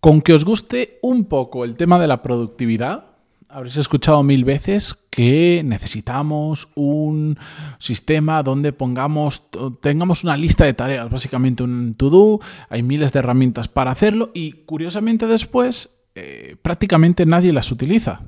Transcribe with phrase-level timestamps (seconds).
[0.00, 3.06] Con que os guste un poco el tema de la productividad,
[3.48, 7.36] habréis escuchado mil veces que necesitamos un
[7.80, 9.42] sistema donde pongamos,
[9.80, 12.38] tengamos una lista de tareas, básicamente un to-do,
[12.68, 18.22] hay miles de herramientas para hacerlo y curiosamente después eh, prácticamente nadie las utiliza.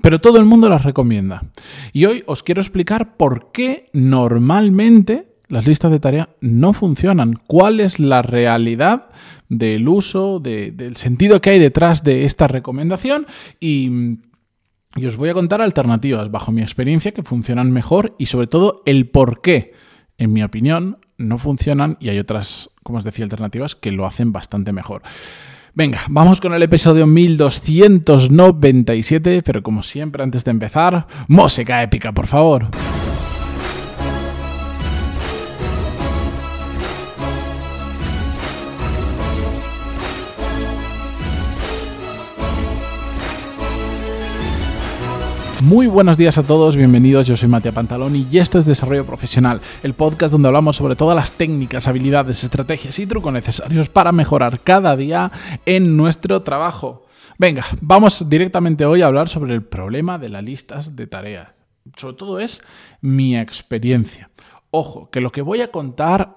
[0.00, 1.44] Pero todo el mundo las recomienda.
[1.92, 7.40] Y hoy os quiero explicar por qué normalmente las listas de tarea no funcionan.
[7.46, 9.10] ¿Cuál es la realidad
[9.48, 13.26] del uso, del sentido que hay detrás de esta recomendación?
[13.60, 14.18] Y,
[14.96, 18.82] y, os voy a contar alternativas, bajo mi experiencia, que funcionan mejor y sobre todo
[18.86, 19.72] el por qué,
[20.18, 24.32] en mi opinión, no funcionan y hay otras, como os decía, alternativas que lo hacen
[24.32, 25.02] bastante mejor.
[25.76, 32.28] Venga, vamos con el episodio 1297, pero como siempre antes de empezar, música épica, por
[32.28, 32.68] favor.
[45.62, 49.60] Muy buenos días a todos, bienvenidos, yo soy Matías Pantaloni y esto es Desarrollo Profesional,
[49.82, 54.60] el podcast donde hablamos sobre todas las técnicas, habilidades, estrategias y trucos necesarios para mejorar
[54.60, 55.30] cada día
[55.64, 57.06] en nuestro trabajo.
[57.38, 61.48] Venga, vamos directamente hoy a hablar sobre el problema de las listas de tareas.
[61.96, 62.60] Sobre todo es
[63.00, 64.30] mi experiencia.
[64.70, 66.34] Ojo, que lo que voy a contar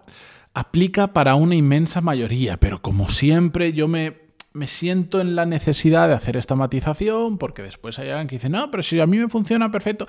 [0.53, 4.26] aplica para una inmensa mayoría, pero como siempre yo me
[4.57, 8.49] me siento en la necesidad de hacer esta matización porque después hay alguien que dice,
[8.49, 10.07] no, pero si a mí me funciona perfecto.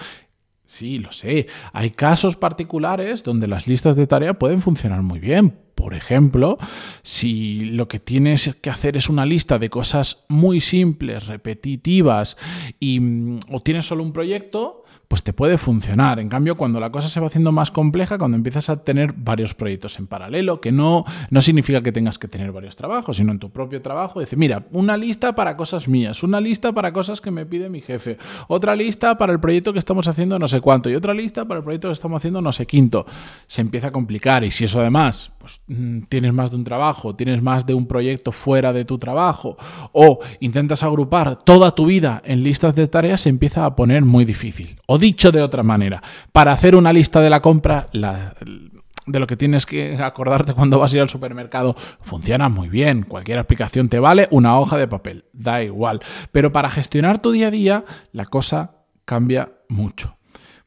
[0.65, 1.47] Sí, lo sé.
[1.73, 5.59] Hay casos particulares donde las listas de tarea pueden funcionar muy bien.
[5.75, 6.59] Por ejemplo,
[7.03, 12.37] si lo que tienes que hacer es una lista de cosas muy simples, repetitivas,
[12.81, 16.20] y, mm, o tienes solo un proyecto, pues te puede funcionar.
[16.20, 19.55] En cambio, cuando la cosa se va haciendo más compleja, cuando empiezas a tener varios
[19.55, 23.39] proyectos en paralelo, que no, no significa que tengas que tener varios trabajos, sino en
[23.39, 27.31] tu propio trabajo, dice, mira, una lista para cosas mías, una lista para cosas que
[27.31, 30.91] me pide mi jefe, otra lista para el proyecto que estamos haciendo no sé cuánto
[30.91, 33.07] y otra lista para el proyecto que estamos haciendo no sé quinto.
[33.46, 37.17] Se empieza a complicar y si eso además pues, mm, tienes más de un trabajo,
[37.17, 39.57] tienes más de un proyecto fuera de tu trabajo
[39.92, 44.27] o intentas agrupar toda tu vida en listas de tareas, se empieza a poner muy
[44.27, 49.36] difícil dicho de otra manera, para hacer una lista de la compra, de lo que
[49.36, 53.03] tienes que acordarte cuando vas a ir al supermercado, funciona muy bien.
[53.05, 56.01] Cualquier aplicación te vale una hoja de papel, da igual.
[56.33, 60.19] Pero para gestionar tu día a día, la cosa cambia mucho.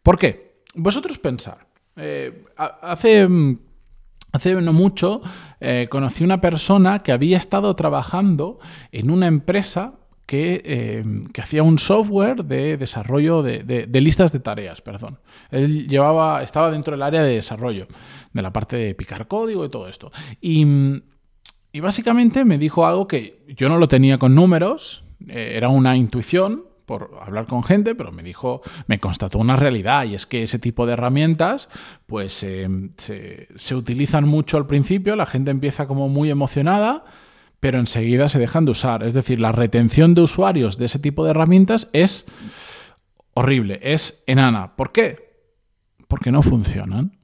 [0.01, 0.63] ¿Por qué?
[0.73, 1.67] Vosotros pensar.
[1.95, 3.27] Eh, hace...
[4.61, 5.21] No mucho
[5.59, 8.59] eh, conocí una persona que había estado trabajando
[8.93, 9.95] en una empresa
[10.33, 11.03] eh,
[11.33, 15.19] que, hacía un software de desarrollo de, listas de tareas, perdón.
[15.49, 17.87] Él llevaba, estaba dentro del área de desarrollo,
[18.33, 20.11] de la parte de picar código y todo esto.
[20.39, 20.65] Y,
[21.79, 26.65] básicamente me dijo algo que yo no lo tenía con números, eh, era una intuición,
[26.85, 30.59] por hablar con gente, pero me dijo, me constató una realidad y es que ese
[30.59, 31.69] tipo de herramientas
[32.05, 37.05] pues eh, se, se, utilizan mucho al principio, la gente empieza como muy emocionada,
[37.61, 39.03] pero enseguida se dejan de usar.
[39.03, 42.25] Es decir, la retención de usuarios de ese tipo de herramientas es
[43.33, 44.75] horrible, es enana.
[44.75, 45.31] ¿Por qué?
[46.09, 47.19] Porque no funcionan.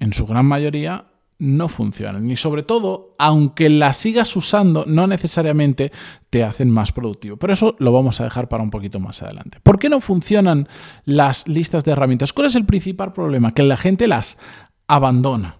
[0.00, 1.06] En su gran mayoría
[1.38, 2.30] no funcionan.
[2.30, 5.92] Y sobre todo, aunque las sigas usando, no necesariamente
[6.30, 7.36] te hacen más productivo.
[7.36, 9.60] Pero eso lo vamos a dejar para un poquito más adelante.
[9.62, 10.66] ¿Por qué no funcionan
[11.04, 12.32] las listas de herramientas?
[12.32, 13.52] ¿Cuál es el principal problema?
[13.52, 14.38] Que la gente las
[14.86, 15.57] abandona.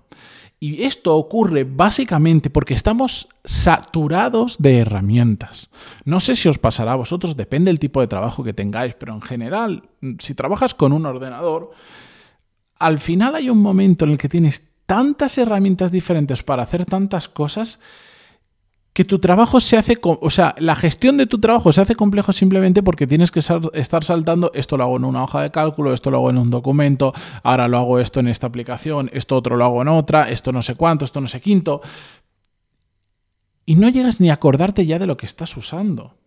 [0.61, 5.71] Y esto ocurre básicamente porque estamos saturados de herramientas.
[6.05, 9.15] No sé si os pasará a vosotros, depende del tipo de trabajo que tengáis, pero
[9.15, 9.89] en general,
[10.19, 11.71] si trabajas con un ordenador,
[12.77, 17.29] al final hay un momento en el que tienes tantas herramientas diferentes para hacer tantas
[17.29, 17.79] cosas
[18.99, 22.33] que tu trabajo se hace, o sea, la gestión de tu trabajo se hace complejo
[22.33, 26.11] simplemente porque tienes que estar saltando, esto lo hago en una hoja de cálculo, esto
[26.11, 27.13] lo hago en un documento,
[27.45, 30.63] ahora lo hago esto en esta aplicación, esto otro lo hago en otra, esto no
[30.63, 31.81] sé cuánto, esto no sé quinto.
[33.65, 36.18] Y no llegas ni a acordarte ya de lo que estás usando.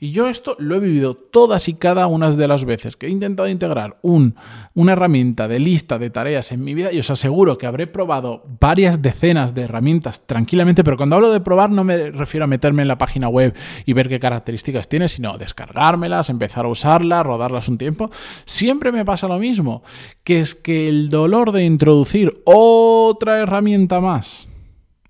[0.00, 3.10] Y yo esto lo he vivido todas y cada una de las veces que he
[3.10, 4.34] intentado integrar un,
[4.74, 8.44] una herramienta de lista de tareas en mi vida y os aseguro que habré probado
[8.60, 12.82] varias decenas de herramientas tranquilamente, pero cuando hablo de probar no me refiero a meterme
[12.82, 17.68] en la página web y ver qué características tiene, sino descargármelas, empezar a usarlas, rodarlas
[17.68, 18.10] un tiempo.
[18.44, 19.82] Siempre me pasa lo mismo,
[20.24, 24.48] que es que el dolor de introducir otra herramienta más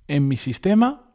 [0.09, 1.06] en mi sistema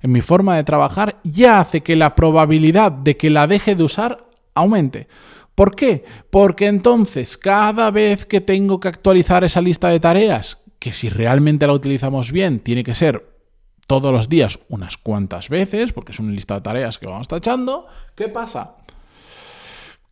[0.00, 3.84] en mi forma de trabajar, ya hace que la probabilidad de que la deje de
[3.84, 5.08] usar aumente.
[5.54, 6.04] ¿Por qué?
[6.30, 11.66] Porque entonces cada vez que tengo que actualizar esa lista de tareas, que si realmente
[11.66, 13.30] la utilizamos bien tiene que ser
[13.86, 17.86] todos los días unas cuantas veces, porque es un listado de tareas que vamos tachando,
[18.14, 18.76] ¿qué pasa?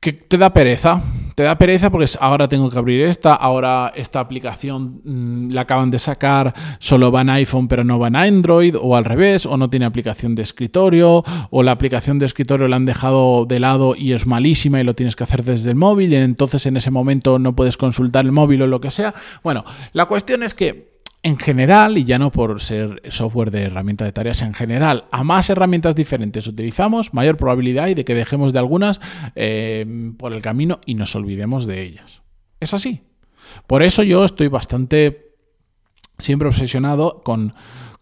[0.01, 1.03] Que te da pereza.
[1.35, 5.89] Te da pereza porque ahora tengo que abrir esta, ahora esta aplicación mm, la acaban
[5.89, 9.57] de sacar, solo va en iPhone pero no va en Android, o al revés, o
[9.57, 13.95] no tiene aplicación de escritorio, o la aplicación de escritorio la han dejado de lado
[13.97, 16.91] y es malísima y lo tienes que hacer desde el móvil, y entonces en ese
[16.91, 19.15] momento no puedes consultar el móvil o lo que sea.
[19.45, 19.63] Bueno,
[19.93, 24.13] la cuestión es que en general, y ya no por ser software de herramienta de
[24.13, 28.61] tareas, en general, a más herramientas diferentes utilizamos, mayor probabilidad hay de que dejemos de
[28.61, 29.01] algunas
[29.35, 32.23] eh, por el camino y nos olvidemos de ellas.
[32.61, 33.03] Es así.
[33.67, 35.35] Por eso yo estoy bastante
[36.19, 37.55] siempre obsesionado con,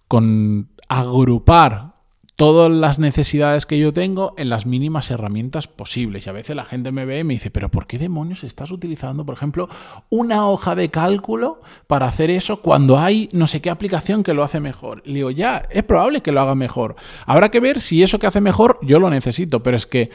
[0.09, 1.95] con agrupar
[2.37, 6.27] todas las necesidades que yo tengo en las mínimas herramientas posibles.
[6.27, 8.71] Y a veces la gente me ve y me dice, pero ¿por qué demonios estás
[8.71, 9.69] utilizando, por ejemplo,
[10.11, 14.44] una hoja de cálculo para hacer eso cuando hay no sé qué aplicación que lo
[14.44, 15.03] hace mejor?
[15.06, 16.94] Le digo, ya, es probable que lo haga mejor.
[17.25, 20.11] Habrá que ver si eso que hace mejor yo lo necesito, pero es que...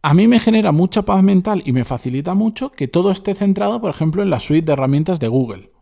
[0.00, 3.80] A mí me genera mucha paz mental y me facilita mucho que todo esté centrado,
[3.80, 5.72] por ejemplo, en la suite de herramientas de Google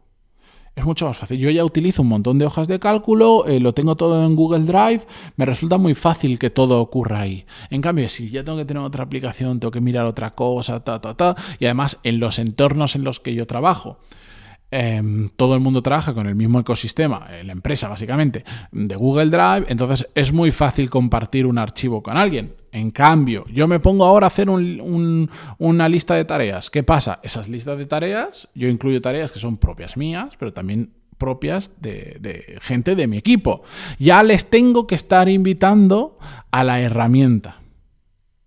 [0.77, 1.39] es mucho más fácil.
[1.39, 4.65] Yo ya utilizo un montón de hojas de cálculo, eh, lo tengo todo en Google
[4.65, 5.07] Drive,
[5.37, 7.47] me resulta muy fácil que todo ocurra ahí.
[7.71, 11.01] En cambio, si ya tengo que tener otra aplicación, tengo que mirar otra cosa, ta,
[11.01, 13.99] ta, ta, y además en los entornos en los que yo trabajo,
[14.79, 19.65] Em, todo el mundo trabaja con el mismo ecosistema, la empresa básicamente, de Google Drive,
[19.71, 22.53] entonces es muy fácil compartir un archivo con alguien.
[22.73, 26.69] En cambio, yo me pongo ahora a hacer una lista de tareas.
[26.69, 27.21] ¿Qué pasa?
[27.23, 32.59] Esas listas de tareas, yo incluyo tareas que son propias mías, pero también propias de,
[32.61, 33.63] gente de mi equipo.
[33.99, 36.19] Ya les tengo que estar invitando
[36.51, 37.63] a la herramienta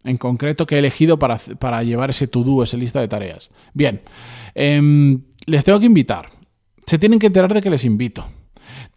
[0.04, 3.50] en concreto que he elegido para, para llevar ese to-do, esa lista de tareas.
[3.74, 4.02] Bien,
[4.56, 6.30] em, les tengo que invitar.
[6.86, 8.26] Se tienen que enterar de que les invito.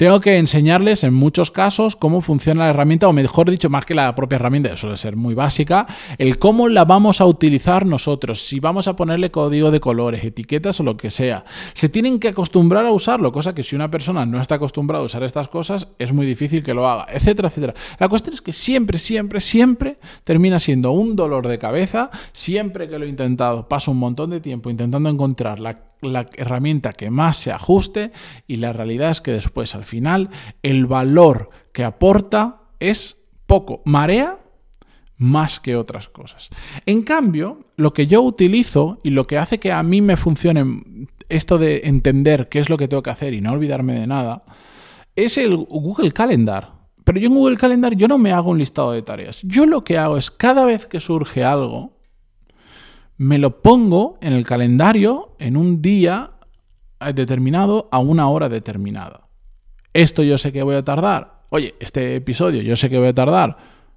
[0.03, 3.95] Tengo que enseñarles en muchos casos cómo funciona la herramienta, o mejor dicho, más que
[3.95, 5.87] la propia herramienta, suele ser muy básica,
[6.19, 10.81] el cómo la vamos a utilizar nosotros, si vamos a ponerle código de colores, etiquetas
[10.81, 11.45] o lo que sea.
[11.73, 15.07] Se tienen que acostumbrar a usarlo, cosa que si una persona no está acostumbrada a
[15.07, 17.75] usar estas cosas, es muy difícil que lo haga, etcétera, etcétera.
[18.01, 22.99] La cuestión es que siempre, siempre, siempre termina siendo un dolor de cabeza, siempre que
[22.99, 27.37] lo he intentado, paso un montón de tiempo intentando encontrar la la herramienta que más
[27.37, 28.13] se ajuste
[28.47, 30.31] y la realidad es que después al final
[30.63, 34.39] el valor que aporta es poco, marea
[35.19, 36.49] más que otras cosas.
[36.87, 40.83] En cambio, lo que yo utilizo y lo que hace que a mí me funcione
[41.29, 44.45] esto de entender qué es lo que tengo que hacer y no olvidarme de nada,
[45.15, 46.73] es el Google Calendar.
[47.05, 49.41] Pero yo en Google Calendar yo no me hago un listado de tareas.
[49.43, 51.99] Yo lo que hago es cada vez que surge algo,
[53.19, 56.33] me lo pongo en el calendario en un día
[57.15, 59.29] determinado a una hora determinada.
[59.93, 61.43] Esto yo sé que voy a tardar.
[61.51, 63.57] Oye, este episodio yo sé que voy a tardar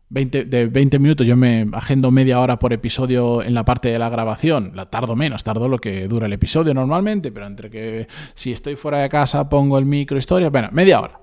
[0.09, 1.25] 20, de 20 minutos.
[1.25, 4.71] Yo me agendo media hora por episodio en la parte de la grabación.
[4.75, 8.75] La tardo menos, tardo lo que dura el episodio normalmente, pero entre que si estoy
[8.75, 11.19] fuera de casa pongo el micro historia, bueno, media hora.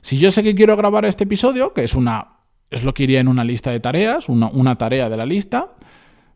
[0.00, 2.38] Si yo sé que quiero grabar este episodio, que es una
[2.70, 5.74] es lo que iría en una lista de tareas, una, una tarea de la lista,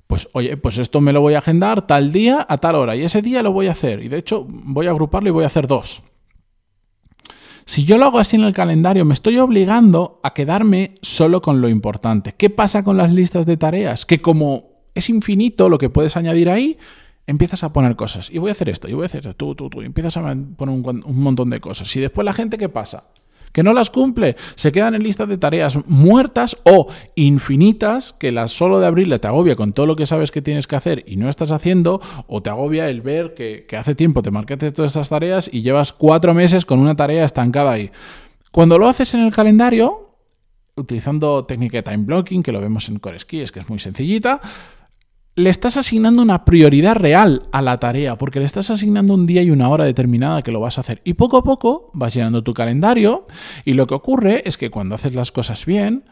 [0.06, 3.02] pues oye, pues esto me lo voy a agendar tal día a tal hora y
[3.02, 5.48] ese día lo voy a hacer y de hecho voy a agruparlo y voy a
[5.48, 6.02] hacer dos.
[7.64, 11.60] Si yo lo hago así en el calendario, me estoy obligando a quedarme solo con
[11.60, 12.34] lo importante.
[12.36, 14.06] ¿Qué pasa con las listas de tareas?
[14.06, 16.78] Que como es infinito lo que puedes añadir ahí,
[17.26, 18.31] empiezas a poner cosas.
[18.31, 19.82] Y voy a hacer esto, y voy a hacer esto, tú, tú, tú.
[19.82, 21.94] Y empiezas a poner un, un montón de cosas.
[21.96, 23.04] Y después la gente, ¿qué pasa?
[23.52, 28.52] Que no las cumple, se quedan en listas de tareas muertas o infinitas que las
[28.52, 31.16] solo de abrirle te agobia con todo lo que sabes que tienes que hacer y
[31.16, 35.08] no estás haciendo, o te agobia el ver que, hace tiempo te marcaste todas estas
[35.08, 37.90] tareas y llevas cuatro meses con una tarea estancada ahí.
[38.50, 40.16] Cuando lo haces en el calendario,
[40.76, 44.40] utilizando técnica de time blocking, que lo vemos en Core es que es muy sencillita,
[45.34, 49.43] le estás asignando una prioridad real a la tarea, porque le estás asignando un día
[49.43, 51.01] y una hora determinada que lo vas a hacer.
[51.05, 53.27] Y poco a poco vas llenando tu calendario
[53.65, 56.05] y lo que ocurre es que cuando haces las cosas bien,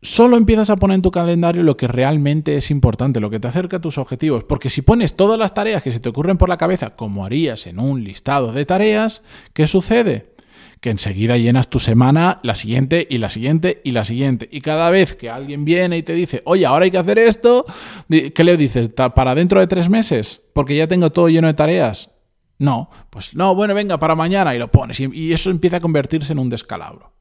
[0.00, 3.48] solo empiezas a poner en tu calendario lo que realmente es importante, lo que te
[3.48, 4.44] acerca a tus objetivos.
[4.44, 7.66] Porque si pones todas las tareas que se te ocurren por la cabeza, como harías
[7.66, 9.22] en un listado de tareas,
[9.52, 10.35] ¿qué sucede?
[10.80, 14.48] Que enseguida llenas tu semana, la siguiente y la siguiente y la siguiente.
[14.50, 17.64] Y cada vez que alguien viene y te dice, oye, ahora hay que hacer esto,
[18.08, 18.90] ¿qué le dices?
[18.90, 20.42] ¿Para dentro de tres meses?
[20.52, 22.10] Porque ya tengo todo lleno de tareas.
[22.58, 25.00] No, pues no, bueno, venga, para mañana y lo pones.
[25.00, 27.12] Y, eso empieza a convertirse en un descalabro.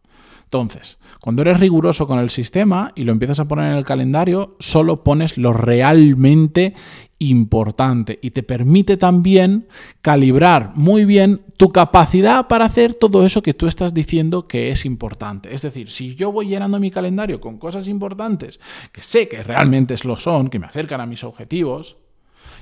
[0.46, 4.56] Entonces, cuando eres riguroso con el sistema y lo empiezas a poner en el calendario,
[4.60, 6.76] solo pones lo realmente
[7.18, 9.68] importante y te permite también
[10.02, 14.86] calibrar muy bien tu capacidad para hacer todo eso que tú estás diciendo que es
[14.86, 15.54] importante.
[15.54, 18.60] Es decir, si yo voy llenando mi calendario con cosas importantes
[18.92, 21.98] que sé que realmente lo son, que me acercan a mis objetivos,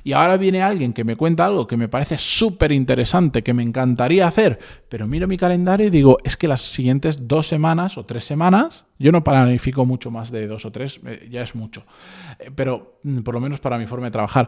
[0.04, 3.64] y ahora viene alguien que me cuenta algo que me parece súper interesante, que me
[3.64, 4.60] encantaría hacer,
[4.90, 8.86] pero miro mi calendario y digo, es que las siguientes dos semanas o tres semanas,
[9.00, 11.86] yo no planifico mucho más de dos o tres, eh, ya es mucho,
[12.40, 14.48] eh, pero mm, por lo menos para mi forma de trabajar,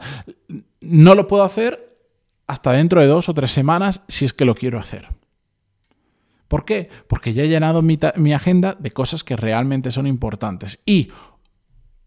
[0.81, 1.97] no lo puedo hacer
[2.47, 5.09] hasta dentro de dos o tres semanas si es que lo quiero hacer.
[6.47, 6.89] ¿Por qué?
[7.07, 10.79] Porque ya he llenado mi, mi agenda de cosas que realmente son importantes.
[10.85, 11.09] Y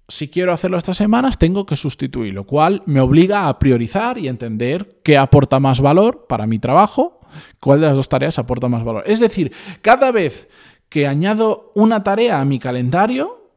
[0.08, 4.26] si quiero hacerlo estas semanas, tengo que sustituir, lo cual me obliga a priorizar y
[4.26, 7.20] entender qué aporta más valor para mi trabajo,
[7.60, 9.04] cuál de las dos tareas aporta más valor.
[9.06, 10.48] Es decir, cada vez
[10.88, 13.50] que añado una tarea a mi calendario,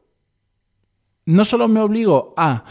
[1.24, 2.64] no solo me obligo a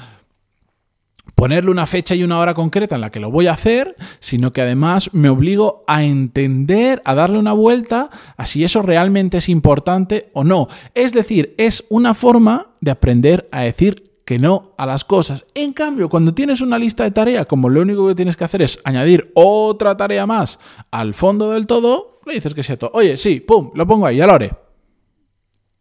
[1.42, 4.54] ponerle una fecha y una hora concreta en la que lo voy a hacer, sino
[4.54, 9.50] que además me obligo a entender, a darle una vuelta a si eso realmente es
[9.50, 10.68] importante o no.
[10.94, 15.44] Es decir, es una forma de aprender a decir que no a las cosas.
[15.56, 18.62] En cambio, cuando tienes una lista de tareas, como lo único que tienes que hacer
[18.62, 20.60] es añadir otra tarea más
[20.92, 22.92] al fondo del todo, le dices que sea todo.
[22.94, 24.52] Oye, sí, pum, lo pongo ahí, ya lo haré.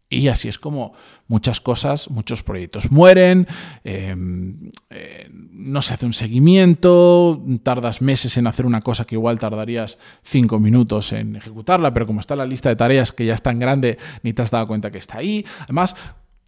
[0.09, 0.93] Y así es como
[1.31, 3.47] muchas cosas, muchos proyectos mueren,
[3.85, 9.39] em, eh, no se hace un seguimiento, tardas meses en hacer una cosa que igual
[9.39, 13.41] tardarías cinco minutos en ejecutarla, pero como está la lista de tareas que ya es
[13.41, 15.45] tan grande, ni te has dado cuenta que está ahí.
[15.61, 15.95] Además,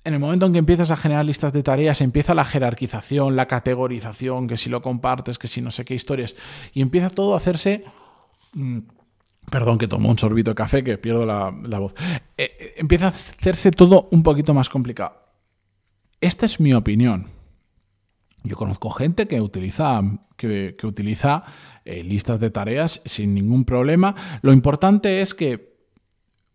[0.03, 3.47] en el momento en que empiezas a generar listas de tareas, empieza la jerarquización, la
[3.47, 6.35] categorización, que si lo compartes, que si no sé qué historias,
[6.73, 7.85] y empieza todo a hacerse...
[8.53, 8.79] Mm,
[9.49, 11.93] Perdón que tomo un sorbito de café que pierdo la, voz.
[12.37, 15.15] Eh, eh, empieza a hacerse todo un poquito más complicado.
[16.21, 17.27] Esta es mi opinión.
[18.43, 20.01] Yo conozco gente que utiliza,
[20.35, 21.43] que, utiliza
[21.85, 24.15] eh, listas de tareas sin ningún problema.
[24.41, 25.73] Lo importante es que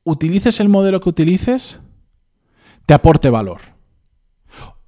[0.05, 1.81] utilices el modelo que utilices,
[2.87, 3.61] te aporte valor.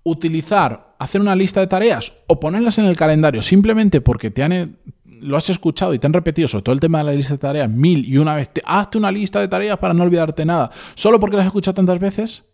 [0.02, 4.78] Utilizar, hacer una lista de tareas o ponerlas en el calendario simplemente porque te han,
[5.20, 7.38] lo has escuchado y te han repetido, sobre todo el tema de la lista de
[7.38, 10.70] tareas, mil y una vez, te, hazte una lista de tareas para no olvidarte nada,
[10.94, 12.44] solo porque lo has escuchado tantas veces,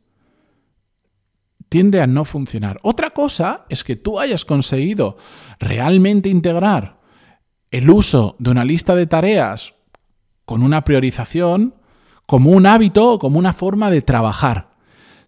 [1.68, 2.78] tiende a no funcionar.
[2.82, 5.16] Otra cosa es que tú hayas conseguido
[5.58, 7.00] realmente integrar
[7.70, 9.74] el uso de una lista de tareas
[10.44, 11.74] con una priorización
[12.26, 14.75] como un hábito o como una forma de trabajar.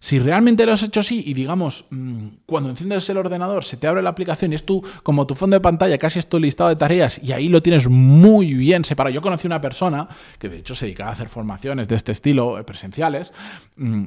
[0.01, 3.85] Si realmente lo has hecho así y digamos, mm, cuando enciendes el ordenador se te
[3.85, 6.69] abre la aplicación y es tú, como tu fondo de pantalla, casi es tu listado
[6.69, 9.13] de tareas y ahí lo tienes muy bien separado.
[9.13, 12.57] Yo conocí una persona que de hecho se dedicaba a hacer formaciones de este estilo,
[12.57, 13.33] eh, presenciales,
[13.75, 14.05] mm,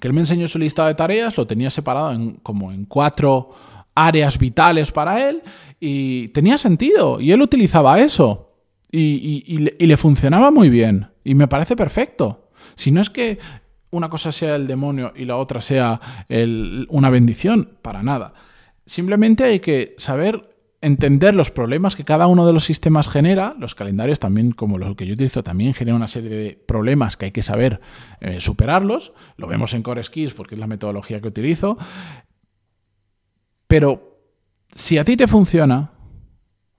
[0.00, 3.50] que él me enseñó su listado de tareas, lo tenía separado en, como en cuatro
[3.96, 5.42] áreas vitales para él
[5.80, 8.52] y tenía sentido y él utilizaba eso
[8.92, 12.48] y, y le funcionaba muy bien y me parece perfecto.
[12.74, 13.38] Si no es que
[13.90, 16.00] una cosa sea el demonio y la otra sea
[16.88, 18.32] una bendición, para nada.
[18.84, 23.56] Simplemente hay que saber entender los problemas que cada uno de los sistemas genera.
[23.58, 27.26] Los calendarios también, como los que yo utilizo, también generan una serie de problemas que
[27.26, 27.80] hay que saber
[28.20, 29.12] eh, superarlos.
[29.36, 31.78] Lo vemos en Core Skills porque es la metodología que utilizo.
[33.66, 34.20] Pero
[34.70, 35.90] si a ti te funciona,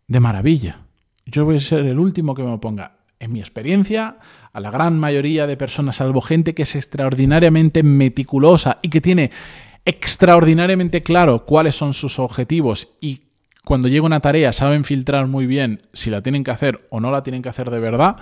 [0.08, 0.86] de maravilla.
[1.26, 4.18] Yo voy a ser el último que me oponga en mi experiencia,
[4.54, 9.32] a la gran mayoría de personas, salvo gente que es extraordinariamente meticulosa y que tiene
[9.86, 13.22] extraordinariamente claro cuáles son sus objetivos y
[13.64, 17.12] cuando llega una tarea saben filtrar muy bien si la tienen que hacer o no
[17.12, 18.18] la tienen que hacer de verdad,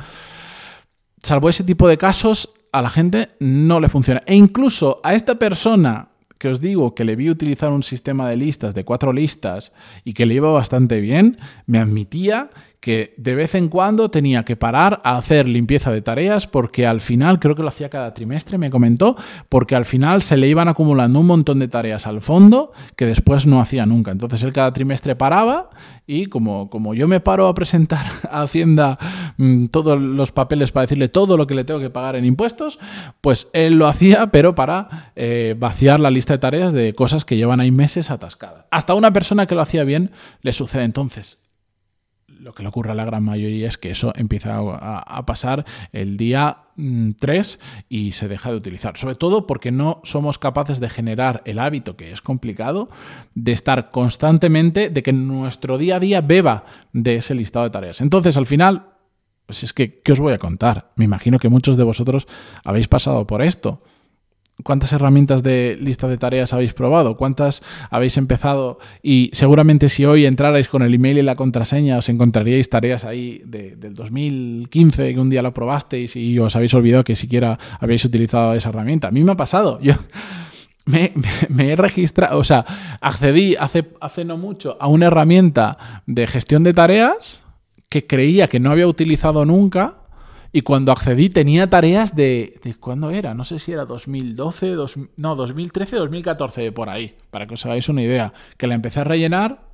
[1.21, 4.21] salvo ese tipo de casos, a la gente no le funciona.
[4.25, 8.37] E incluso a esta persona que os digo que le vi utilizar un sistema de
[8.37, 9.71] listas, de cuatro listas,
[10.03, 12.49] y que le iba bastante bien, me admitía
[12.85, 17.01] que de vez en cuando tenía que parar a hacer limpieza de tareas porque al
[17.01, 19.15] final, creo que lo hacía cada trimestre, me comentó,
[19.49, 23.47] porque al final se le iban acumulando un montón de tareas al fondo que después
[23.47, 24.11] no hacía nunca.
[24.11, 25.71] Entonces él cada trimestre paraba
[26.05, 28.99] y como, como yo me paro a presentar a Hacienda
[29.37, 32.77] mm, todos los papeles para decirle todo lo que le tengo que pagar en impuestos,
[33.19, 37.35] pues él lo hacía, pero para eh, vaciar la lista de tareas de cosas que
[37.35, 38.65] llevan ahí meses atascadas.
[38.69, 40.11] Hasta una persona que lo hacía bien
[40.43, 41.39] le sucede entonces
[42.39, 46.17] lo que le ocurre a la gran mayoría es que eso empieza a, pasar el
[46.17, 48.97] día 3 mm, y se deja de utilizar.
[48.97, 52.89] Sobre todo porque no somos capaces de generar el hábito, que es complicado,
[53.33, 58.01] de estar constantemente, de que nuestro día a día beba de ese listado de tareas.
[58.01, 58.91] Entonces, al final,
[59.45, 60.91] Pues es que, ¿qué os voy a contar?
[60.95, 62.25] Me imagino que muchos de vosotros
[62.63, 63.83] habéis pasado por esto.
[64.65, 67.17] ¿Cuántas herramientas de lista de tareas habéis probado?
[67.17, 68.79] ¿Cuántas habéis empezado?
[69.03, 73.43] Y seguramente si hoy entrarais con el email y la contraseña os encontraríais tareas ahí
[73.45, 78.55] del 2015 que un día lo probasteis y os habéis olvidado que siquiera habéis utilizado
[78.55, 79.10] esa herramienta.
[79.10, 79.79] A mí me ha pasado.
[79.81, 79.93] Yo
[80.86, 81.13] me,
[81.60, 82.65] he registrado, o sea,
[83.01, 87.43] accedí hace, hace no mucho a una herramienta de gestión de tareas
[87.88, 90.04] que creía que no había utilizado nunca
[90.55, 93.33] y cuando accedí tenía tareas de, de ¿Cuándo era?
[93.33, 94.77] No sé si era 2012,
[95.17, 98.31] no, 2013, 2014, por ahí, para que os hagáis una idea.
[98.55, 99.64] Que la empecé a rellenar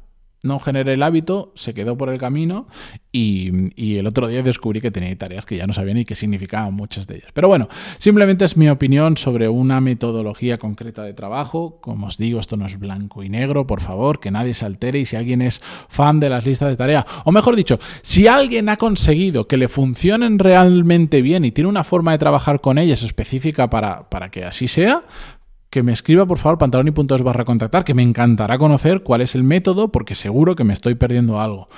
[0.44, 2.68] no generé el hábito, se quedó por el camino
[3.12, 3.52] y,
[3.98, 7.06] el otro día descubrí que tenía tareas que ya no sabía ni qué significaban muchas
[7.06, 7.30] de ellas.
[7.34, 7.68] Pero bueno,
[7.98, 11.80] simplemente es mi opinión sobre una metodología concreta de trabajo.
[11.82, 15.00] Como os digo, esto no es blanco y negro, por favor, que nadie se altere
[15.00, 18.70] y si alguien es fan de las listas de tareas, o mejor dicho, si alguien
[18.70, 23.04] ha conseguido que le funcionen realmente bien y tiene una forma de trabajar con ellas
[23.04, 25.04] específica para, para que así sea,
[25.72, 29.44] que me escriba por favor pantaloni.es barra contactar, que me encantará conocer cuál es el
[29.44, 31.70] método, porque seguro que me estoy perdiendo algo.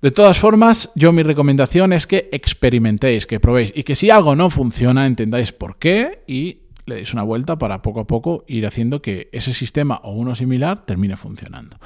[0.00, 4.36] De todas formas, yo mi recomendación es que experimentéis, que probéis y que si algo
[4.36, 8.64] no funciona, entendáis por qué y le deis una vuelta para poco a poco ir
[8.64, 11.76] haciendo que ese sistema o uno similar termine funcionando.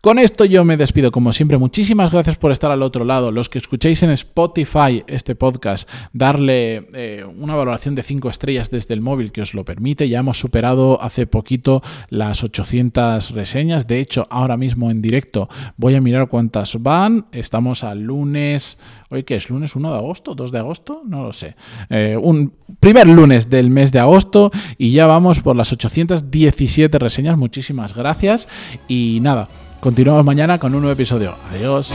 [0.00, 1.58] Con esto yo me despido como siempre.
[1.58, 3.32] Muchísimas gracias por estar al otro lado.
[3.32, 8.94] Los que escuchéis en Spotify este podcast, darle eh, una valoración de 5 estrellas desde
[8.94, 10.08] el móvil que os lo permite.
[10.08, 13.86] Ya hemos superado hace poquito las 800 reseñas.
[13.86, 17.26] De hecho, ahora mismo en directo voy a mirar cuántas van.
[17.32, 18.78] Estamos al lunes.
[19.10, 19.50] ¿Hoy qué es?
[19.50, 20.36] ¿Lunes 1 de agosto?
[20.36, 21.02] ¿2 de agosto?
[21.04, 21.56] No lo sé.
[21.90, 27.36] Eh, un primer lunes del mes de agosto y ya vamos por las 817 reseñas.
[27.36, 28.48] Muchísimas gracias.
[28.88, 29.48] Y nada.
[29.86, 31.36] Continuamos mañana con un nuevo episodio.
[31.52, 31.92] Adiós.